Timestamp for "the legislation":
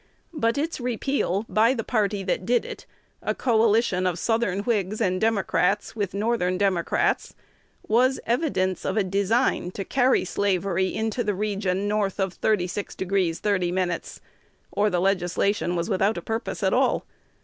14.89-15.75